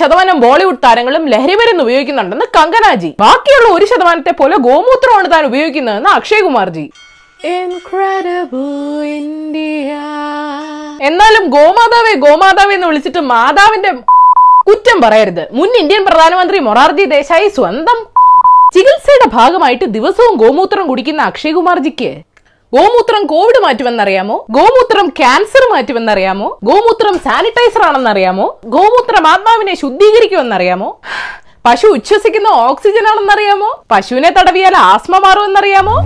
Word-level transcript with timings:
ശതമാനം 0.00 0.40
ബോളിവുഡ് 0.40 0.82
താരങ്ങളും 0.84 1.24
ലഹരിമരുന്ന് 1.28 1.82
ഉപയോഗിക്കുന്നുണ്ടെന്ന് 1.82 2.46
കങ്കനാജി 2.58 3.10
ബാക്കിയുള്ള 3.20 3.68
ഒരു 3.76 3.84
ശതമാനത്തെ 3.84 4.32
പോലെ 4.32 4.56
ഗോമൂത്രമാണ് 4.68 5.32
താൻ 5.32 5.44
ഉപയോഗിക്കുന്നതെന്ന് 5.44 6.10
അക്ഷയ് 6.10 6.42
കുമാർജി. 6.42 6.84
എന്നാലും 11.08 11.44
ഗോമാതാവേ 11.50 12.14
ഗോമാതാവേ 12.24 12.74
എന്ന് 12.74 12.86
വിളിച്ചിട്ട് 12.86 13.20
മാതാവിന്റെ 13.32 13.90
കുറ്റം 14.68 14.98
പറയരുത്. 15.04 15.44
മുൻ 15.52 15.70
ഇന്ത്യൻ 15.78 16.02
പ്രധാനമന്ത്രി 16.06 16.58
മൊറാർജി 16.58 17.04
ദേശായി 17.04 17.48
സ്വന്തം 17.48 17.98
ചികിത്സയുടെ 18.74 19.28
ഭാഗമായിട്ട് 19.36 19.84
ദിവസവും 19.84 20.34
ഗോമൂത്രം 20.36 20.84
കുടിക്കുന്ന 20.88 21.22
അക്ഷയ് 21.22 21.54
കുമാർജിക്ക് 21.54 22.10
ഗോമൂത്രം 22.74 23.26
കോവിഡ് 23.26 23.60
മാറ്റുമെന്നറിയാമോ? 23.62 24.44
ഗോമൂത്രം 24.50 25.08
ക്യാൻസർ 25.08 25.62
മാറ്റുമെന്നറിയാമോ? 25.72 26.48
ഗോമൂത്രം 26.64 27.18
സാനിറ്റൈസർ 27.18 27.82
ആണെന്നറിയാമോ? 27.86 28.46
ഗോമൂത്രം 28.64 29.26
ആത്മാവിനെ 29.26 29.74
ശുദ്ധീകരിക്കുമെന്നറിയാമോ? 29.74 30.96
പശു 31.66 31.86
ഉച്ഛസിക്കുന്ന 31.86 32.48
ഓക്സിജൻ 32.48 33.06
ആണെന്നറിയാമോ? 33.08 33.70
പശുവിനെ 33.90 34.30
തടവിയാൽ 34.38 34.76
ആസ്മ 34.76 35.18
മാറുമെന്നറിയാമോ? 35.18 35.96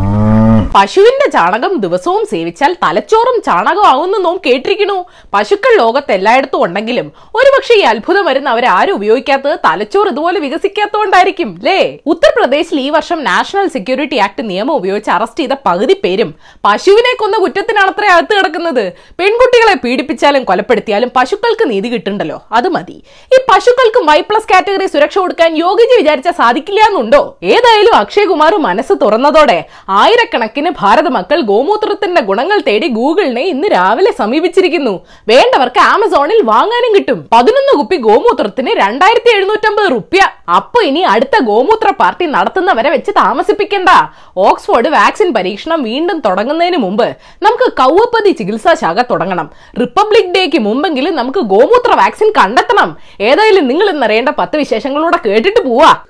പശുവിന്റെ 0.72 1.26
ചാണകം 1.34 1.72
ദിവസവും 1.82 2.22
സേവിച്ചാൽ 2.30 2.72
തലച്ചോറും 2.82 3.36
ചാണകമാവുന്നു 3.46 4.18
നോം 4.24 4.36
കേട്ടിരിക്കണു. 4.46 4.96
പശുക്കൾ 5.34 5.72
ലോകത്ത് 5.80 6.12
എല്ലായിടത്തും 6.12 6.62
ഉണ്ടെങ്കിലും 6.66 7.06
ഒരുപക്ഷെ 7.38 7.74
ഈ 7.80 7.82
അത്ഭുതം 7.90 8.24
വരുന്ന 8.28 8.48
അവരാരും 8.54 8.96
ഉപയോഗിക്കാത്തത് 8.98 9.56
തലച്ചോറ് 9.66 10.08
ഇതുപോലെ 10.12 10.38
വികസിക്കാത്തതുകൊണ്ടായിരിക്കും 10.44 11.50
ലേ 11.66 11.76
ഉത്തർപ്രദേശിൽ 12.12 12.80
ഈ 12.80 12.90
വർഷം 12.96 13.24
നാഷണൽ 13.24 13.68
സെക്യൂരിറ്റി 13.76 14.18
ആക്ട് 14.26 14.44
നിയമം 14.50 14.74
ഉപയോഗിച്ച് 14.80 15.10
അറസ്റ്റ് 15.10 15.42
ചെയ്ത 15.42 15.56
പകുതി 15.68 15.96
പേരും 16.04 16.34
പശുവിനെ 16.66 17.12
കൊന്ന 17.22 17.38
കുറ്റത്തിനാണത്രേ 17.44 18.08
അകത്ത് 18.14 18.34
കിടക്കുന്നത്. 18.38 18.84
പെൺകുട്ടികളെ 19.20 19.76
പീഡിപ്പിച്ചാലും 19.84 20.44
കൊലപ്പെടുത്തിയാലും 20.50 21.12
പശുക്കൾക്ക് 21.16 21.70
നീതി 21.72 21.90
കിട്ടുണ്ടല്ലോ 21.94 22.40
അത് 22.52 22.68
മതി. 22.68 22.98
ഈ 23.34 23.40
പശുക്കൾക്ക് 23.52 24.02
വൈ 24.10 24.20
പ്ലസ് 24.20 24.50
കാറ്റഗറി 24.52 24.86
സുരക്ഷ 24.86 25.18
കൊടുക്കാൻ 25.18 25.56
യോഗിജി 25.64 25.96
വിചാരിച്ചാൽ 26.02 26.36
സാധിക്കില്ല 26.42 26.82
എന്നുണ്ടോ? 26.88 27.22
ഏതായാലും 27.54 27.96
അക്ഷയ് 28.02 28.30
കുമാർ 28.34 28.54
മനസ്സ് 28.68 28.92
തുറന്നതോടെ 29.04 29.58
ആയിരക്കണക്കിന് 30.02 30.53
ഭാരത 30.62 31.08
മക്കൾ 31.08 31.40
ഗോമൂത്രത്തിന്റെ 31.40 32.20
ഗുണങ്ങൾ 32.20 32.60
തേടി 32.68 32.88
ഗൂഗിളിനെ 32.88 33.42
ഇന്ന് 33.42 33.68
രാവിലെ 33.72 34.12
സമീപിച്ചിരിക്കുന്നു. 34.12 35.00
വേണ്ടവർക്ക് 35.28 35.78
ആമസോണിൽ 35.78 36.42
വാങ്ങാനും 36.42 36.94
കിട്ടും. 36.96 37.28
പതിനൊന്ന് 37.32 37.78
കുപ്പി 37.78 37.96
ഗോമൂത്രത്തിന് 37.96 38.70
രണ്ടായിരത്തി 38.70 39.36
എഴുന്നൂറ്റമ്പത് 39.36 39.92
റുപ്യ. 39.92 40.20
അപ്പൊ 40.56 40.82
ഇനി 40.82 41.00
അടുത്ത 41.00 41.42
ഗോമൂത്ര 41.44 41.90
പാർട്ടി 41.90 42.26
നടത്തുന്നവരെ 42.26 42.90
വെച്ച് 42.90 43.10
താമസിപ്പിക്കണ്ട. 43.10 43.88
ഓക്സ്ഫോർഡ് 44.36 44.88
വാക്സിൻ 44.88 45.34
പരീക്ഷണം 45.34 45.82
വീണ്ടും 45.82 46.20
തുടങ്ങുന്നതിന് 46.20 46.76
മുമ്പ് 46.76 47.16
നമുക്ക് 47.42 47.72
കൗവപ്പതി 47.72 48.30
ചികിത്സാശാഖ 48.30 49.02
തുടങ്ങണം. 49.02 49.50
റിപ്പബ്ലിക് 49.80 50.34
ഡേക്ക് 50.34 50.58
മുമ്പെങ്കിലും 50.58 51.16
നമുക്ക് 51.16 51.38
ഗോമൂത്ര 51.38 51.94
വാക്സിൻ 51.94 52.30
കണ്ടെത്തണം. 52.30 52.96
ഏതായാലും 53.20 53.68
നിങ്ങൾ 53.68 53.90
ഇന്നറിയേണ്ട 53.90 54.28
പത്ത് 54.28 54.56
വിശേഷങ്ങളൂടെ 54.56 55.16
കേട്ടിട്ട് 55.26 55.68
പോവാ. 55.68 56.04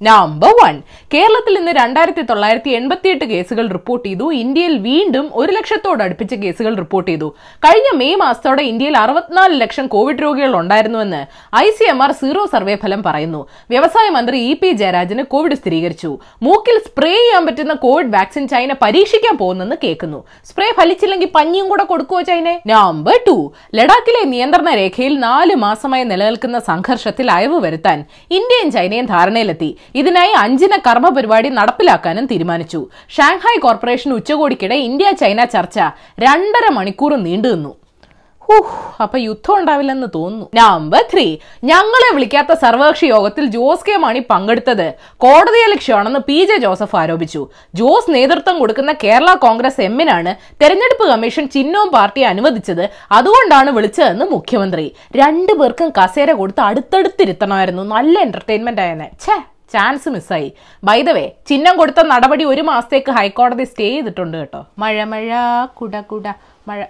നമ്പർ 0.00 0.52
വൺ 0.60 0.76
കേരളത്തിൽ 1.14 1.54
ഇന്ന് 1.58 1.72
രണ്ടായിരത്തി 1.72 2.22
തൊള്ളായിരത്തി 2.22 2.70
എൺപത്തിയെട്ട് 2.70 3.24
കേസുകൾ 3.24 3.68
റിപ്പോർട്ട് 3.68 4.08
ചെയ്തു. 4.08 4.32
ഇന്ത്യയിൽ 4.32 4.74
വീണ്ടും 4.78 5.30
ഒരു 5.34 5.52
ലക്ഷത്തോട് 5.52 6.02
അടുപ്പിച്ച 6.02 6.34
കേസുകൾ 6.34 6.72
റിപ്പോർട്ട് 6.76 7.08
ചെയ്തു. 7.10 7.28
കഴിഞ്ഞ 7.64 7.88
മെയ് 7.98 8.16
മാസത്തോടെ 8.16 8.62
ഇന്ത്യയിൽ 8.62 8.96
അറുപത്തിനാല് 8.96 9.60
ലക്ഷം 9.60 9.86
കോവിഡ് 9.86 10.22
രോഗികൾ 10.22 10.56
ഉണ്ടായിരുന്നുവെന്ന് 10.56 11.22
I 11.56 11.70
C 11.70 11.84
M 11.84 12.02
R 12.02 12.12
zero 12.12 12.46
survey 12.52 12.74
ഫലം 12.82 13.02
പറയുന്നു. 13.02 13.40
വ്യവസായ 13.70 14.08
മന്ത്രി 14.08 14.38
ഇ 14.50 14.54
പി 14.54 14.70
ജയരാജന് 14.82 15.22
കോവിഡ് 15.22 15.54
സ്ഥിരീകരിച്ചു. 15.54 16.18
മൂക്കിൽ 16.42 16.78
സ്പ്രേ 16.86 17.12
ചെയ്യാൻ 17.12 17.46
പറ്റുന്ന 17.46 17.72
കോവിഡ് 17.86 18.12
വാക്സിൻ 18.16 18.48
ചൈന 18.48 18.76
പരീക്ഷിക്കാൻ 18.82 19.36
പോകുന്നെന്ന് 19.38 19.76
കേൾക്കുന്നു. 19.84 20.20
സ്പ്രേ 20.44 20.68
ഫലിച്ചില്ലെങ്കിൽ 20.80 21.30
പഞ്ഞിയും 21.34 21.68
കൂടെ 21.68 21.84
കൊടുക്കുവോ 21.84 22.20
ചൈന 22.20 22.54
നമ്പർ 22.66 23.18
ടു. 23.28 23.36
ലഡാക്കിലെ 23.74 24.22
നിയന്ത്രണ 24.34 24.70
രേഖയിൽ 24.74 25.16
നാല് 25.26 25.54
മാസമായി 25.66 26.04
നിലനിൽക്കുന്ന 26.04 26.58
സംഘർഷത്തിൽ 26.70 27.30
അയവ് 27.30 27.60
വരുത്താൻ 27.66 27.98
ഇന്ത്യയും 28.30 28.70
ചൈനയും 28.70 29.06
ധാരണയിലെത്തി. 29.14 29.70
ഇതിനായി 29.94 30.32
അഞ്ചിന 30.38 30.76
കർമ്മ 30.76 30.99
പരിപാടി 31.08 31.48
നടപ്പിലാക്കാനും 31.48 32.26
തീരുമാനിച്ചു. 32.26 32.86
ഷാങ്ഹായ് 33.08 33.60
കോർപ്പറേഷൻ 33.60 34.12
ഉച്ചകോടിക്കിടെ 34.12 34.74
ഇന്ത്യ 34.74 35.10
ചൈന 35.10 35.44
ചർച്ച 35.44 35.78
രണ്ടര 36.20 36.72
മണിക്കൂർ 36.72 37.14
നീണ്ടുനിന്നു 37.14 37.48
നിന്നു. 37.50 37.76
അപ്പൊ 39.02 39.18
യുദ്ധം 39.18 39.56
ഉണ്ടാവില്ലെന്ന് 39.56 40.06
തോന്നുന്നു. 40.14 40.46
നമ്പർ 40.54 41.02
ത്രീ 41.12 41.36
ഞങ്ങളെ 41.64 42.14
വിളിക്കാത്ത 42.14 42.52
സർവകക്ഷി 42.52 43.06
യോഗത്തിൽ 43.06 43.44
ജോസ് 43.46 43.86
കെ 43.88 43.96
മാണി 43.96 44.18
പങ്കെടുത്തത് 44.30 44.94
കോടതിയെ 45.16 45.66
ലക്ഷ്യമാണെന്ന് 45.70 46.20
പി 46.20 46.44
ജെ 46.44 46.56
ജോസഫ് 46.56 46.96
ആരോപിച്ചു. 46.96 47.48
ജോസ് 47.74 48.14
നേതൃത്വം 48.14 48.58
കൊടുക്കുന്ന 48.58 48.92
കേരള 49.04 49.34
കോൺഗ്രസ് 49.34 49.80
എമ്മിനാണ് 49.80 50.34
തെരഞ്ഞെടുപ്പ് 50.62 51.08
കമ്മീഷൻ 51.08 51.48
ചിഹ്നവും 51.48 51.90
പാർട്ടി 51.90 52.20
അനുവദിച്ചത്. 52.20 52.90
അതുകൊണ്ടാണ് 53.12 53.70
വിളിച്ചതെന്ന് 53.70 54.24
മുഖ്യമന്ത്രി. 54.24 54.92
രണ്ടു 55.16 55.52
പേർക്കും 55.52 55.90
കസേര 55.90 56.32
കൊടുത്ത് 56.32 56.60
അടുത്തടുത്തിരുത്തണമായിരുന്നു. 56.60 57.82
നല്ല 57.82 58.18
എന്റർടൈൻമെന്റ് 58.18 58.80
ആയെന്നെ. 58.80 59.10
ഛേ. 59.26 59.38
ചാൻസ് 59.72 60.08
മിസ്സായി 60.08 60.48
ബൈദവേ 60.84 61.26
ചിഹ്നം 61.48 61.74
കൊടുത്ത 61.76 62.00
നടപടി 62.06 62.44
ഒരു 62.44 62.62
മാസത്തേക്ക് 62.62 63.12
ഹൈക്കോടതി 63.12 63.64
സ്റ്റേ 63.64 63.88
ചെയ്തിട്ടുണ്ട് 63.90 64.36
കേട്ടോ 64.36 64.62
മഴ 64.78 65.04
മഴ 65.04 65.28
കുട 65.74 66.00
കുട 66.10 66.26
മഴ. 66.68 66.80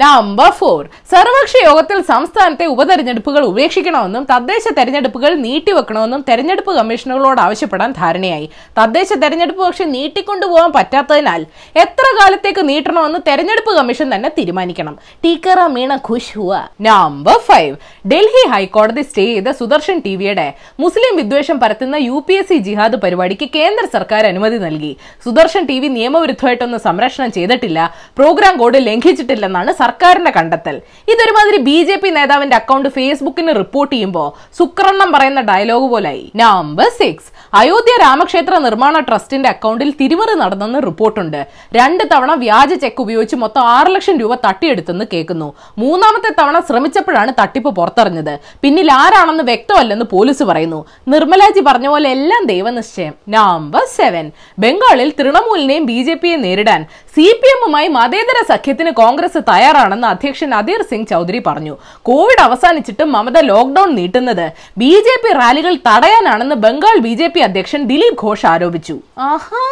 നമ്പർ 0.00 0.50
ഫോർ 0.58 0.82
സർവകക്ഷി 1.10 1.58
യോഗത്തിൽ 1.64 1.98
സംസ്ഥാനത്തെ 2.10 2.66
ഉപതെരഞ്ഞെടുപ്പുകൾ 2.74 3.42
ഉപേക്ഷിക്കണമെന്നും 3.48 4.22
തദ്ദേശ 4.30 4.64
തെരഞ്ഞെടുപ്പുകൾ 4.78 5.32
നീട്ടിവെക്കണമെന്നും 5.46 6.22
തെരഞ്ഞെടുപ്പ് 6.28 6.72
കമ്മീഷനുകളോട് 6.76 7.40
ആവശ്യപ്പെടാൻ 7.40 7.90
ധാരണയായി. 7.98 8.46
തദ്ദേശ 8.78 9.08
തെരഞ്ഞെടുപ്പ് 9.22 9.62
പക്ഷെ 9.66 9.84
നീട്ടിക്കൊണ്ടുപോകാൻ 9.84 10.70
പറ്റാത്തതിനാൽ 10.76 11.42
എത്ര 11.82 12.06
കാലത്തേക്ക് 12.18 12.62
നീട്ടണമെന്ന് 12.70 13.20
തെരഞ്ഞെടുപ്പ് 13.26 13.74
കമ്മീഷൻ 13.78 14.08
തന്നെ 14.14 14.30
തീരുമാനിക്കണം. 14.38 14.94
ടീക്കറ 15.24 15.66
മീണ 15.66 15.98
ഖുഷ് 16.08 16.32
ഹുവ. 16.38 16.52
നമ്പർ 16.88 17.38
ഫൈവ് 17.50 17.74
ഡൽഹി 18.12 18.44
ഹൈക്കോടതി 18.54 19.04
സ്റ്റേ 19.10 19.26
ചെയ്ത 19.34 19.52
സുദർശൻ 19.60 20.00
ടിവിയുടെ 20.06 20.48
മുസ്ലിം 20.80 21.12
വിദ്വേഷം 21.20 21.60
പരത്തുന്ന 21.60 21.96
യു 22.08 22.24
പി 22.26 22.36
എസ് 22.40 22.48
സി 22.48 22.58
ജിഹാദ് 22.70 22.96
പരിപാടിക്ക് 23.04 23.48
കേന്ദ്ര 23.58 23.86
സർക്കാർ 23.96 24.22
അനുമതി 24.32 24.60
നൽകി. 24.66 24.92
സുദർശൻ 25.24 25.62
ടി 25.72 25.78
വി 25.80 25.88
നിയമവിരുദ്ധമായിട്ടൊന്നും 25.98 26.80
സംരക്ഷണം 26.88 27.30
ചെയ്തിട്ടില്ല. 27.38 27.78
പ്രോഗ്രാം 28.16 28.56
കോഡ് 28.64 28.80
ലംഘിച്ചിട്ടില്ലെന്നാണ് 28.88 29.70
സർക്കാരിന്റെ 29.82 30.32
കണ്ടെത്തൽ. 30.36 30.76
ഇതൊരുമാതിരി 31.12 31.58
ബി 31.68 31.78
ജെ 31.88 31.96
പി 32.02 32.10
നേതാവിന്റെ 32.16 32.56
അക്കൗണ്ട് 32.60 32.88
ഫേസ്ബുക്കിന് 32.96 33.52
റിപ്പോർട്ട് 33.62 33.92
ചെയ്യുമ്പോൾ 33.94 34.28
സുക്രണ്ണം 34.58 35.10
പറയുന്ന 35.14 35.40
ഡയലോഗ് 35.50 35.88
പോലായി. 35.92 36.24
നമ്പർ 36.42 36.88
സിക്സ് 37.00 37.30
അയോധ്യ 37.60 37.94
രാമക്ഷേത്ര 38.02 38.54
നിർമ്മാണ 38.66 38.98
ട്രസ്റ്റിന്റെ 39.08 39.48
അക്കൗണ്ടിൽ 39.54 39.90
തിരിമറി 40.00 40.34
നടന്നെന്ന് 40.42 40.78
റിപ്പോർട്ടുണ്ട് 40.86 41.40
രണ്ട് 41.76 42.04
തവണ 42.12 42.30
വ്യാജ 42.44 42.72
ചെക്ക് 42.84 43.00
ഉപയോഗിച്ച് 43.04 43.36
മൊത്തം 43.42 43.62
ആറ് 43.76 43.90
ലക്ഷം 43.94 44.16
രൂപ 44.22 44.34
തട്ടിയെടുത്തെന്ന് 44.46 45.04
കേൾക്കുന്നു. 45.12 45.48
മൂന്നാമത്തെ 45.78 46.30
തവണ 46.38 46.56
ശ്രമിച്ചപ്പോഴാണ് 46.68 47.32
തട്ടിപ്പ് 47.40 47.70
പുറത്തറിഞ്ഞത്. 47.78 48.34
പിന്നിൽ 48.62 48.88
ആരാണെന്ന് 49.00 49.44
വ്യക്തമല്ലെന്ന് 49.50 50.06
പോലീസ് 50.14 50.44
പറയുന്നു. 50.50 50.80
നിർമ്മലാജി 51.14 51.62
പറഞ്ഞ 51.68 51.88
പോലെ 51.94 52.08
എല്ലാം 52.16 52.42
ദൈവനിശ്ചയം. 52.52 53.14
നമ്പർ 53.36 53.84
സെവൻ 53.98 54.26
ബംഗാളിൽ 54.64 55.10
തൃണമൂലിനെയും 55.20 55.86
ബി 55.90 55.98
നേരിടാൻ 56.44 56.82
സി 57.14 57.24
പി 57.40 57.48
എമ്മുമായി 57.54 57.88
മതേതര 57.88 58.38
സഖ്യത്തിന് 58.48 58.90
കോൺഗ്രസ് 58.90 59.40
തയ്യാറാണെന്ന് 59.48 60.06
അധ്യക്ഷൻ 60.06 60.54
അധീർ 60.54 60.82
സിംഗ് 60.82 61.08
ചൗധരി 61.08 61.42
പറഞ്ഞു. 61.46 61.74
കോവിഡ് 62.02 62.42
അവസാനിച്ചിട്ടും 62.42 63.12
മമത 63.12 63.38
ലോക്ഡൌൺ 63.40 63.90
നീട്ടുന്നത് 63.94 64.46
ബി 64.78 64.92
ജെ 65.06 65.16
പി 65.24 65.32
റാലികൾ 65.40 65.74
തടയാനാണെന്ന് 65.88 66.54
ബംഗാൾ 66.54 66.98
ബി 66.98 67.14
ജെ 67.14 67.26
പി 67.26 67.40
അധ്യക്ഷൻ 67.40 67.82
ദിലീപ് 67.86 68.20
ഘോഷ് 68.24 68.46
ആരോപിച്ചു. 68.46 68.96
ആഹാ. 69.18 69.64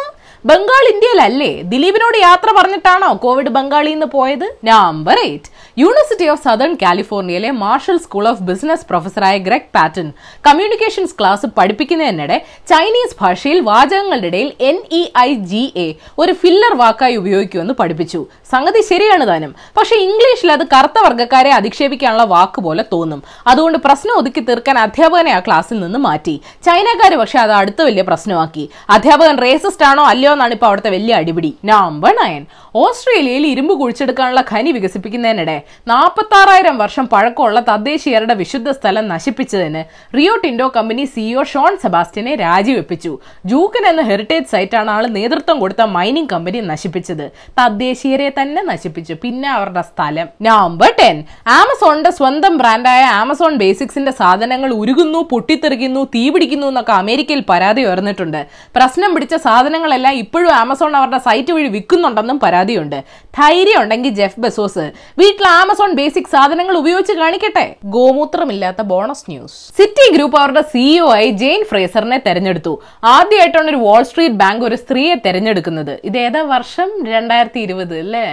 ബംഗാൾ 0.45 0.83
ഇന്ത്യയിലല്ലേ? 0.91 1.61
ദിലീപിനോട് 1.71 2.17
യാത്ര 2.17 2.49
പറഞ്ഞിട്ടാണോ 2.57 3.19
കോവിഡ് 3.23 3.49
ബംഗാളിൽ 3.49 3.91
നിന്ന് 3.91 4.05
പോയത്? 4.05 4.55
Number 4.63 5.19
eight 5.19 5.49
university 5.77 6.27
of 6.27 6.43
southern 6.43 6.77
കാലിഫോർണിയയിലെ 6.81 7.51
മാർഷൽ 7.51 7.97
സ്കൂൾ 7.97 8.27
ഓഫ് 8.27 8.41
ബിസിനസ് 8.43 8.85
പ്രൊഫസറായ 8.89 9.37
ഗ്രെഗ് 9.37 9.69
പാറ്റൻ 9.75 10.13
കമ്മ്യൂണിക്കേഷൻസ് 10.47 11.15
ക്ലാസ് 11.19 11.45
പഠിപ്പിക്കുന്നതിനിടെ 11.57 12.37
ചൈനീസ് 12.69 13.15
ഭാഷയിൽ 13.21 13.59
വാചകങ്ങളുടെ 13.59 14.27
ഇടയിൽ 14.27 14.53
N 14.61 14.81
E 14.91 15.01
I 15.17 15.33
G 15.33 15.73
A 15.75 15.93
ഒരു 16.19 16.31
ഫില്ലർ 16.31 16.75
വാക്കായി 16.77 17.15
ഉപയോഗിക്കുമെന്ന് 17.15 17.73
പഠിപ്പിച്ചു. 17.73 18.25
സംഗതി 18.51 18.81
ശരിയാണ് 18.81 19.27
താനും. 19.27 19.55
പക്ഷെ 19.77 19.95
ഇംഗ്ലീഷിൽ 19.95 20.51
അത് 20.51 20.65
കറുത്ത 20.73 21.05
വർഗക്കാരെ 21.05 21.51
അധിക്ഷേപിക്കാനുള്ള 21.51 22.23
വാക്ക് 22.23 22.61
പോലെ 22.61 22.85
തോന്നും. 22.93 23.23
അതുകൊണ്ട് 23.47 23.77
പ്രശ്നം 23.77 24.17
ഒതുക്കി 24.17 24.39
തീർക്കാൻ 24.39 24.79
അധ്യാപകനെ 24.79 25.31
ആ 25.31 25.39
ക്ലാസ്സിൽ 25.39 25.79
നിന്ന് 25.79 25.99
മാറ്റി. 25.99 26.41
ചൈനക്കാർ 26.65 27.15
പക്ഷെ 27.15 27.39
അത് 27.39 27.51
അടുത്ത 27.51 27.81
വലിയ 27.81 28.01
പ്രശ്നമാക്കി. 28.01 28.69
അധ്യാപകൻ 28.89 29.37
റേസിസ്റ്റ് 29.37 29.85
ആണോ 29.85 30.03
അല്ലയോ 30.05 30.30
എന്നാണ് 30.33 30.53
ഇപ്പൊ 30.53 30.67
അവിടുത്തെ 30.67 30.89
വലിയ 30.89 31.13
അടിപിടി. 31.13 31.53
നമ്പർ 31.65 32.13
നയൻ 32.23 32.45
ഓസ്ട്രേലിയയിൽ 32.75 33.47
ഇരുമ്പ് 33.47 33.73
കുഴിച്ചെടുക്കാനുള്ള 33.79 34.43
ഖനി 34.51 34.71
വികസിപ്പിക്കുന്നതിനിടെ 34.71 35.61
നാൽപ്പത്തി 35.87 36.35
ആറായിരം 36.35 36.77
വർഷം 36.77 37.07
പഴക്കമുള്ള 37.07 37.59
തദ്ദേശീയരുടെ 37.59 38.33
വിശുദ്ധ 38.33 38.69
സ്ഥലം 38.69 39.07
നശിപ്പിച്ചതിന് 39.07 39.83
Rio 40.17 40.35
Tinto 40.43 40.71
company 40.75 41.05
CEO 41.05 41.43
Jean 41.43 41.77
സെബാസ്റ്റിനെ 41.77 42.35
രാജിവെപ്പിച്ചു. 42.35 43.19
ജൂക്കൻ 43.45 43.85
എന്ന 43.87 44.01
ഹെറിറ്റേജ് 44.01 44.45
സൈറ്റാണ് 44.45 44.91
ആൾ 44.91 45.07
നേതൃത്വം 45.07 45.59
കൊടുത്ത 45.59 45.81
മൈനിങ് 45.81 46.27
കമ്പനി 46.31 46.59
നശിപ്പിച്ചത്. 46.59 47.25
തദ്ദേശീയരെ 47.59 48.29
തന്നെ 48.41 48.61
നശിപ്പിച്ചു. 48.61 49.13
പിന്നെ 49.23 49.49
അവരുടെ 49.49 49.81
സ്ഥലം. 49.81 50.27
നമ്പർ 50.41 50.93
ടെൻ 50.99 51.23
ആമസോണിന്റെ 51.47 52.11
സ്വന്തം 52.11 52.57
ബ്രാൻഡായ 52.57 53.03
ആമസോൺ 53.03 53.55
ബേസിക്സിന്റെ 53.55 54.11
സാധനങ്ങൾ 54.11 54.73
ഉരുകുന്നു 54.73 55.19
പൊട്ടിത്തെറിക്കുന്നു 55.31 56.05
തീപിടിക്കുന്നു 56.05 56.67
എന്നൊക്കെ 56.67 56.93
അമേരിക്കയിൽ 56.93 57.43
പരാതി 57.49 57.81
ഉയർന്നിട്ടുണ്ട്. 57.81 58.47
പ്രശ്നം 58.75 59.13
പിടിച്ച 59.13 59.35
സാധനങ്ങളെല്ലാം 59.35 60.15
ഇപ്പോഴും 60.23 60.51
ആമസോൺ 60.61 60.91
അവരുടെ 60.99 61.19
സൈറ്റ് 61.27 61.51
വഴി 61.55 61.69
വിൽക്കുന്നുണ്ടെന്നും 61.75 62.37
പരാതിയുണ്ട്. 62.43 62.97
ധൈര്യം 63.39 63.79
ഉണ്ടെങ്കിൽ 63.81 64.13
ജെഫ് 64.19 64.41
ബസോസ് 64.45 64.85
വീട്ടിൽ 65.21 65.45
ആമസോൺ 65.59 65.91
ബേസിക് 65.99 66.31
സാധനങ്ങൾ 66.33 66.75
ഉപയോഗിച്ച് 66.81 67.13
കാണിക്കട്ടെ. 67.21 67.65
ഗോമൂത്രമില്ലാത്ത 67.95 68.81
ബോണസ് 68.91 69.25
ന്യൂസ്. 69.31 69.57
സിറ്റി 69.77 70.05
ഗ്രൂപ്പ് 70.15 70.37
അവരുടെ 70.41 70.63
സിഇഒ 70.73 71.07
ആയി 71.17 71.29
ജെയിൻ 71.43 71.63
ഫ്രേസറിനെ 71.71 72.19
തെരഞ്ഞെടുത്തു. 72.27 72.73
ആദ്യമായിട്ടാണ് 73.15 73.69
ഒരു 73.73 73.81
വാൾ 73.85 74.03
സ്ട്രീറ്റ് 74.11 74.39
ബാങ്ക് 74.43 74.65
ഒരു 74.69 74.77
സ്ത്രീയെ 74.83 75.15
തെരഞ്ഞെടുക്കുന്നത്. 75.25 75.93
ഇത് 76.09 76.17
ഏതാ 76.25 76.41
വർഷം? 76.55 76.89
രണ്ടായിരത്തി 77.13 77.59
ഇരുപത് 77.67 77.95
അല്ലേ 78.03 78.25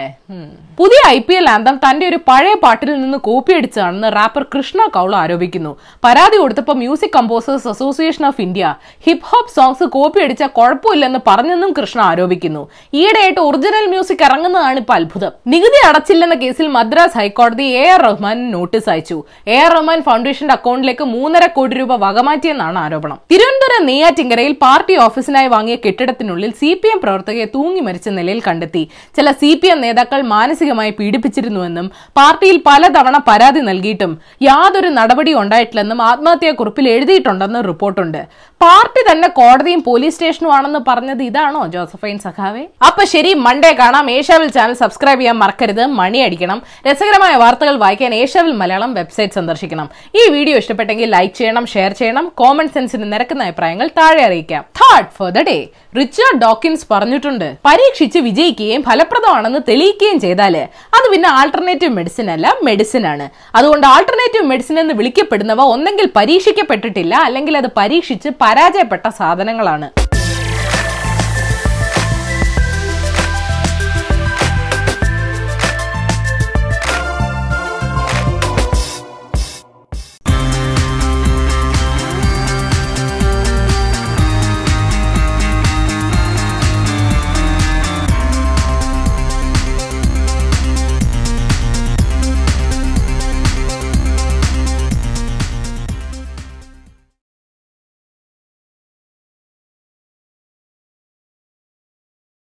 പുതിയ 0.81 0.99
ഐ 1.09 1.19
പി 1.27 1.35
എൽ 1.35 1.47
ആന്തം 1.53 1.77
തന്റെ 1.85 2.05
ഒരു 2.09 2.19
പഴയ 2.29 2.55
പാട്ടിൽ 2.65 2.91
നിന്ന് 3.03 3.19
കോപ്പി 3.19 3.53
അടിച്ചതാണെന്ന് 3.53 4.09
റാപ്പർ 4.17 4.43
കൃഷ്ണ 4.55 4.81
കൗൾ 4.97 5.13
ആരോപിക്കുന്നു. 5.21 5.73
പരാതി 6.05 6.37
കൊടുത്തപ്പോൾ 6.37 6.77
music 6.83 7.15
composers 7.17 7.69
association 7.69 8.25
of 8.27 8.41
India 8.47 8.75
hip 9.07 9.27
hop 9.31 9.51
songs 9.57 9.87
copy 9.97 10.21
അടിച്ചാൽ 10.25 10.51
കുഴപ്പമില്ലെന്ന് 10.59 11.21
പറഞ്ഞെന്നും 11.27 11.73
കൃഷ്ണ 11.79 12.01
ആരോപിക്കുന്നു. 12.11 12.63
ഈയിടെയായിട്ട് 13.01 13.41
ഒറിജിനൽ 13.49 13.87
മ്യൂസിക് 13.95 14.25
ഇറങ്ങുന്നതാണ് 14.29 14.79
ഇപ്പൊ 14.85 14.95
അത്ഭുതം. 14.99 15.33
നികുതി 15.55 15.81
അടച്ചില്ലെന്ന 15.89 16.37
കേസിൽ 16.43 16.69
മദ്രാസ് 16.79 17.17
ഹൈക്കോടതി 17.21 17.67
എ 17.83 17.85
ആർ 17.95 18.01
റഹ്മാൻ 18.09 18.39
നോട്ടീസ് 18.55 18.89
അയച്ചു. 18.95 19.19
എ 19.55 19.59
ആർ 19.65 19.71
റഹ്മാൻ 19.77 20.01
ഫൗണ്ടേഷന്റെ 20.09 20.55
അക്കൗണ്ടിലേക്ക് 20.59 21.05
മൂന്നര 21.15 21.45
കോടി 21.57 21.75
രൂപ 21.81 21.93
വകമാറ്റിയെന്നാണ് 22.05 22.79
ആരോപണം. 22.85 23.19
തിരുവനന്തപുരം 23.33 23.85
നെയ്യാറ്റിങ്കരയിൽ 23.91 24.55
പാർട്ടി 24.65 24.95
ഓഫീസിനായി 25.07 25.49
വാങ്ങിയ 25.55 25.77
കെട്ടിടത്തിനുള്ളിൽ 25.85 26.53
സി 26.61 26.71
പി 26.83 26.89
എം 26.95 26.99
പ്രവർത്തകയെ 27.05 27.47
തൂങ്ങി 27.55 27.83
മരിച്ച 27.87 28.09
നിലയിൽ 28.19 28.41
കണ്ടെത്തി. 28.49 28.83
ചില 29.17 29.29
സി 29.41 29.51
പി 29.61 29.69
എം 29.73 29.81
നേതാക്കൾ 29.87 30.21
മാനസികമായി 30.35 30.93
പീഡിപ്പിച്ചിരുന്നുവെന്നും 31.01 31.87
പാർട്ടിയിൽ 32.19 32.59
പലതവണ 32.69 33.17
പരാതി 33.29 33.61
നൽകിയിട്ടും 33.71 34.13
യാതൊരു 34.49 34.91
നടപടി 34.99 35.33
ഉണ്ടായിട്ടില്ലെന്നും 35.43 36.01
ആത്മഹത്യാക്കുറിപ്പിൽ 36.11 36.89
എഴുതിയിട്ടുണ്ടെന്നും 36.95 37.63
റിപ്പോർട്ടുണ്ട്. 37.71 38.21
പാർട്ടി 38.61 39.03
തന്നെ 39.11 39.29
കോടതിയും 39.41 39.81
പോലീസ് 39.89 40.17
സ്റ്റേഷനും 40.17 40.85
പറഞ്ഞത് 40.89 41.23
ഇതാണോ 41.29 41.61
ജോസഫൈൻ 41.75 42.19
സഖാവേ. 42.19 42.65
അപ്പൊ 42.87 43.05
ശരി 43.05 43.35
മൺഡേ 43.35 43.73
കാണാം. 43.73 44.11
ഏഷ്യാവിൽ 44.11 44.49
ചാനൽ 44.57 44.73
സബ്സ്ക്രൈബ് 44.73 45.21
ചെയ്യാൻ 45.21 45.37
മറക്കരുത്. 45.39 45.87
മണി 46.01 46.19
അടിക്കണം. 46.19 46.63
രസകരമായ 46.91 47.35
വാർത്തകൾ 47.37 47.77
വായിക്കാൻ 47.85 48.15
ഏഷ്യാവിൽ 48.15 48.53
മലയാളം 48.53 48.95
വെബ്സൈറ്റ് 48.95 49.35
സന്ദർശിക്കണം. 49.35 49.91
ഈ 50.21 50.29
വീഡിയോ 50.31 50.57
ഇഷ്ടപ്പെട്ടെങ്കിൽ 50.57 51.11
ലൈക്ക് 51.11 51.35
ചെയ്യണം 51.35 51.67
ഷെയർ 51.67 51.93
ചെയ്യണം. 51.93 52.33
കോമൺ 52.35 52.69
സെൻസിന് 52.69 53.13
നിരക്കുന്ന 53.13 53.43
അഭിപ്രായങ്ങൾ 53.43 53.87
താഴെ 53.99 54.23
അറിയിക്കാം. 54.23 54.65
Third 54.81 55.11
for 55.19 55.31
the 55.31 55.43
day 55.51 55.59
Richard 55.99 56.41
Dawkins 56.41 56.87
പറഞ്ഞിട്ടുണ്ട് 56.91 57.47
പരീക്ഷിച്ച് 57.65 58.19
വിജയിക്കുകയും 58.19 58.83
ഫലപ്രദമാണെന്ന് 58.83 59.59
തെളിയിക്കുകയും 59.69 60.21
ചെയ്താൽ 60.21 60.57
അത് 60.97 61.13
പിന്നെ 61.13 61.29
ആൾട്ടർനേറ്റീവ് 61.29 61.93
മെഡിസിൻ 61.93 62.31
അല്ല 62.31 62.57
മെഡിസിൻ 62.63 63.07
ആണ്. 63.07 63.29
അതുകൊണ്ട് 63.55 63.87
ആൾട്ടർനേറ്റീവ് 63.87 64.47
മെഡിസിൻ 64.47 64.81
എന്ന് 64.81 64.95
വിളിക്കപ്പെടുന്നവ 64.95 65.63
ഒന്നെങ്കിൽ 65.63 66.09
പരീക്ഷിക്കപ്പെട്ടിട്ടില്ല 66.17 67.15
അല്ലെങ്കിൽ 67.15 67.57
അത് 67.57 67.69
പരീക്ഷിച്ച് 67.77 68.29
പരാജയപ്പെട്ട 68.41 69.09
സാധനങ്ങളാണ്. 69.09 70.08